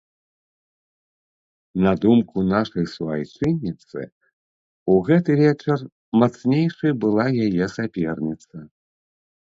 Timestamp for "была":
7.05-7.25